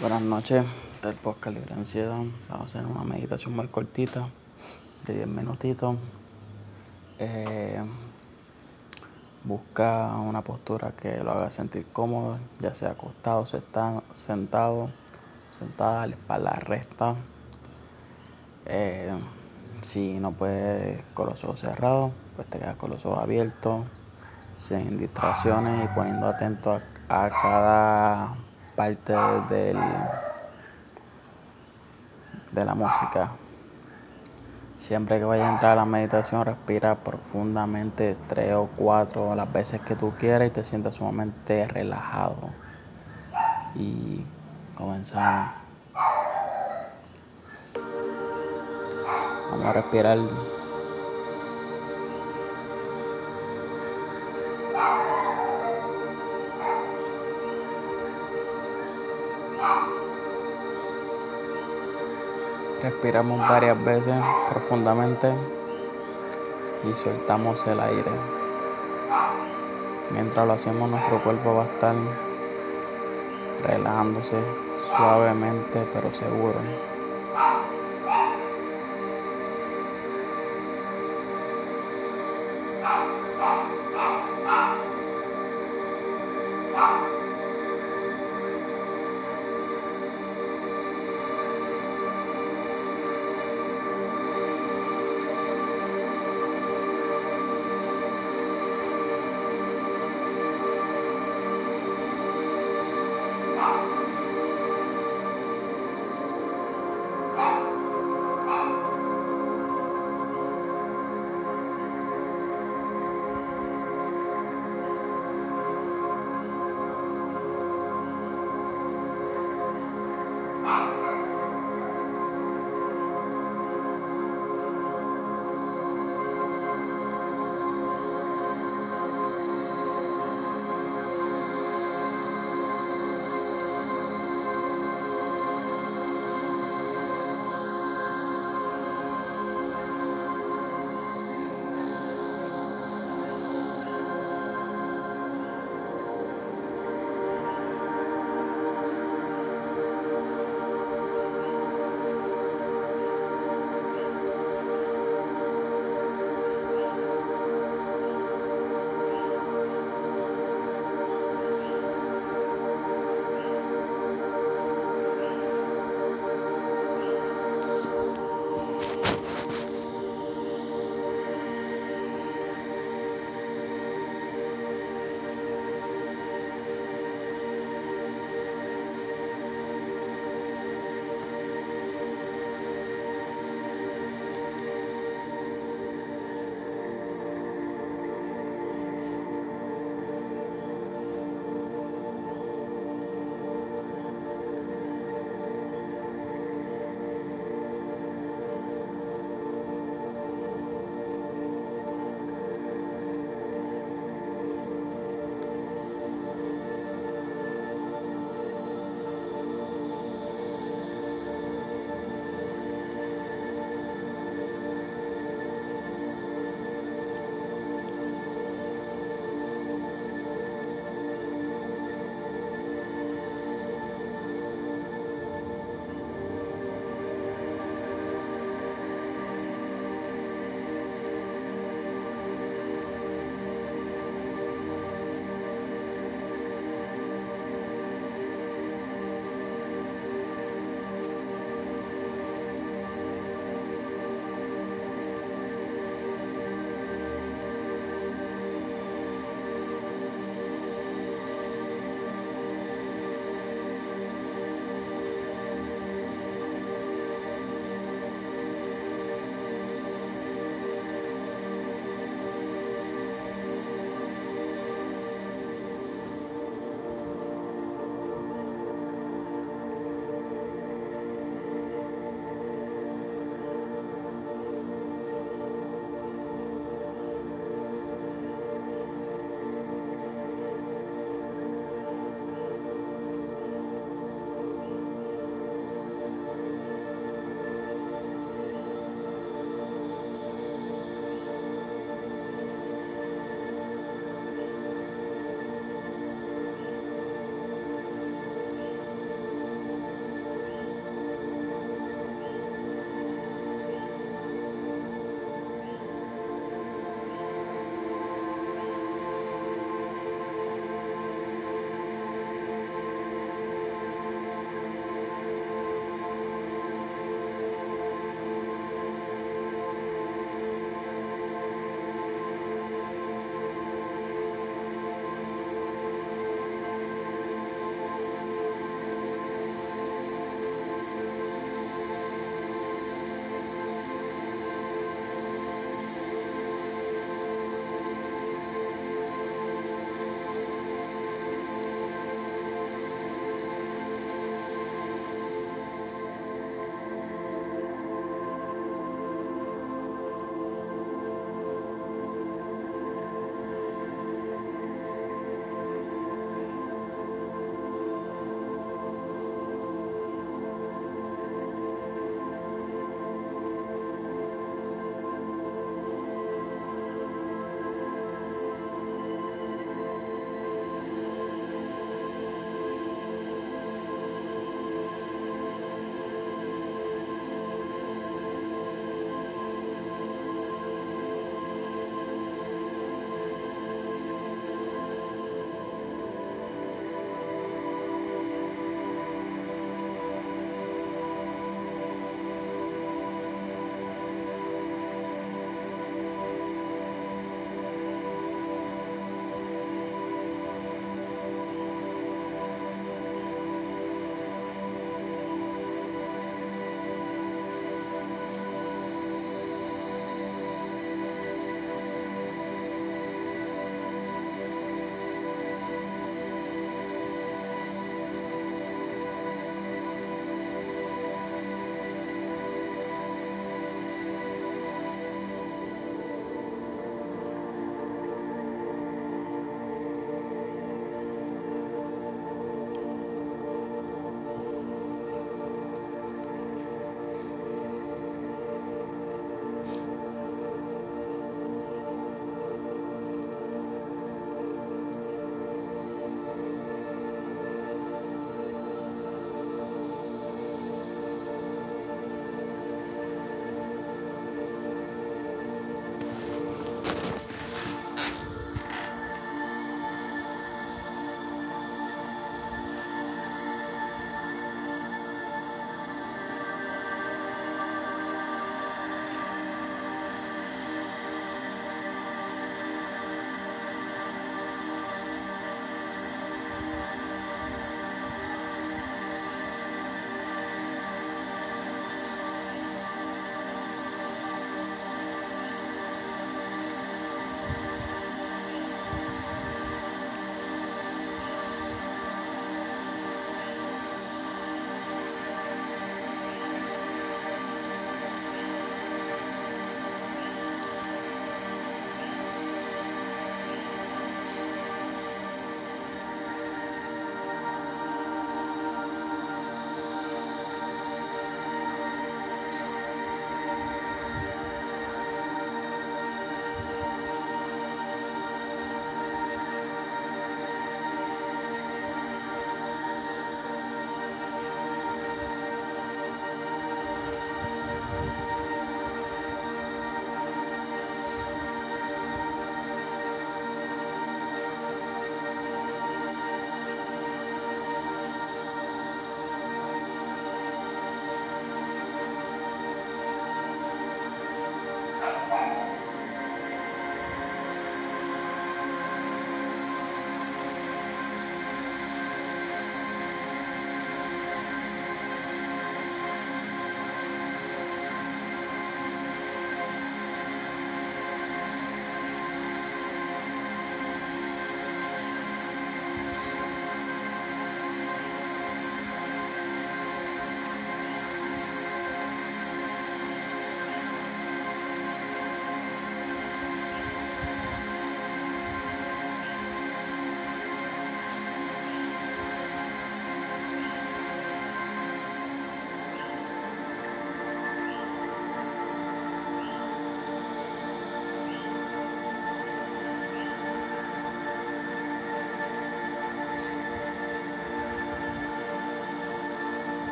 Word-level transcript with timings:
Buenas 0.00 0.22
noches 0.22 0.64
del 1.02 1.16
podcast 1.16 1.56
Libre 1.56 1.74
Ansiedad. 1.74 2.20
Vamos 2.48 2.62
a 2.62 2.78
hacer 2.78 2.86
una 2.86 3.02
meditación 3.02 3.56
muy 3.56 3.66
cortita, 3.66 4.28
de 5.04 5.14
10 5.14 5.26
minutitos. 5.26 5.96
Eh, 7.18 7.82
busca 9.42 10.14
una 10.18 10.42
postura 10.42 10.92
que 10.92 11.18
lo 11.24 11.32
haga 11.32 11.50
sentir 11.50 11.84
cómodo, 11.92 12.38
ya 12.60 12.72
sea 12.74 12.90
acostado, 12.90 13.44
sentado, 13.44 14.88
sentada, 15.50 16.06
la 16.06 16.14
espalda 16.14 16.52
recta. 16.52 17.16
Eh, 18.66 19.10
si 19.80 20.20
no 20.20 20.30
puedes 20.30 21.02
con 21.12 21.26
los 21.26 21.42
ojos 21.42 21.58
cerrados, 21.58 22.12
pues 22.36 22.46
te 22.46 22.60
quedas 22.60 22.76
con 22.76 22.92
los 22.92 23.04
ojos 23.04 23.18
abiertos, 23.18 23.84
sin 24.54 24.96
distracciones 24.96 25.86
y 25.86 25.88
poniendo 25.88 26.28
atento 26.28 26.80
a 27.08 27.30
cada 27.30 28.47
parte 28.78 29.12
del, 29.52 29.76
de 32.52 32.64
la 32.64 32.76
música. 32.76 33.32
Siempre 34.76 35.18
que 35.18 35.24
vayas 35.24 35.48
a 35.48 35.50
entrar 35.50 35.72
a 35.72 35.74
la 35.74 35.84
meditación, 35.84 36.44
respira 36.44 36.94
profundamente 36.94 38.16
tres 38.28 38.54
o 38.54 38.68
cuatro 38.76 39.34
las 39.34 39.52
veces 39.52 39.80
que 39.80 39.96
tú 39.96 40.12
quieras 40.16 40.46
y 40.46 40.52
te 40.52 40.62
sientas 40.62 40.94
sumamente 40.94 41.66
relajado. 41.66 42.50
Y 43.74 44.24
comenzamos. 44.76 45.50
Vamos 49.50 49.66
a 49.66 49.72
respirar 49.72 50.18
Respiramos 62.82 63.40
varias 63.48 63.82
veces 63.82 64.14
profundamente 64.48 65.32
y 66.88 66.94
soltamos 66.94 67.66
el 67.66 67.80
aire. 67.80 68.10
Mientras 70.10 70.46
lo 70.46 70.52
hacemos 70.52 70.88
nuestro 70.88 71.20
cuerpo 71.22 71.56
va 71.56 71.62
a 71.62 71.66
estar 71.66 71.96
relajándose 73.64 74.36
suavemente 74.80 75.86
pero 75.92 76.14
seguro. 76.14 76.60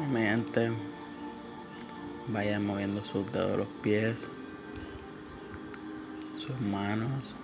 Mente. 0.00 0.72
Vayan 2.28 2.64
moviendo 2.64 3.04
sus 3.04 3.30
dedos 3.32 3.52
de 3.52 3.56
los 3.58 3.68
pies, 3.82 4.30
sus 6.34 6.58
manos. 6.60 7.34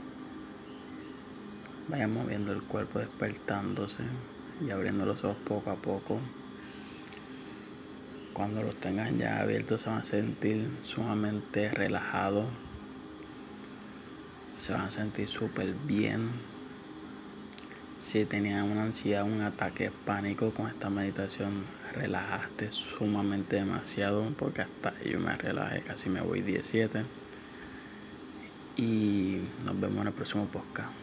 Vayan 1.89 2.15
moviendo 2.15 2.53
el 2.53 2.63
cuerpo, 2.63 2.99
despertándose 2.99 4.05
y 4.65 4.71
abriendo 4.71 5.07
los 5.07 5.25
ojos 5.25 5.37
poco 5.45 5.71
a 5.71 5.77
poco. 5.77 6.19
Cuando 8.33 8.63
los 8.63 8.75
tengan 8.77 9.19
ya 9.19 9.41
abiertos 9.41 9.83
se 9.83 9.91
van 9.91 9.99
a 9.99 10.05
sentir 10.05 10.69
sumamente 10.83 11.71
relajados. 11.71 12.47
Se 14.57 14.73
van 14.73 14.83
a 14.83 14.91
sentir 14.91 15.29
súper 15.29 15.75
bien. 15.87 16.31
Si 17.99 18.25
tenían 18.25 18.71
una 18.71 18.85
ansiedad, 18.85 19.25
un 19.25 19.43
ataque 19.43 19.91
pánico 20.07 20.53
con 20.53 20.69
esta 20.69 20.89
meditación, 20.89 21.65
relajaste 21.93 22.71
sumamente 22.71 23.57
demasiado 23.57 24.25
porque 24.39 24.63
hasta 24.63 24.95
yo 25.03 25.21
me 25.21 25.37
relajé, 25.37 25.81
casi 25.83 26.09
me 26.09 26.21
voy 26.21 26.43
17. 26.43 27.05
Y 28.77 29.41
nos 29.65 29.79
vemos 29.81 30.03
en 30.03 30.07
el 30.09 30.13
próximo 30.13 30.47
podcast. 30.47 31.00